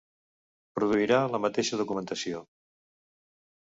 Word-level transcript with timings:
Produirà 0.79 1.21
la 1.35 1.43
mateixa 1.45 1.81
documentació. 1.85 2.45